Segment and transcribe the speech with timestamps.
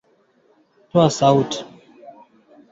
[0.89, 1.65] tumemaliza kuandika